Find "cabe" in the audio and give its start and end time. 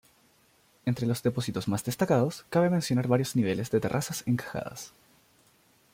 2.49-2.71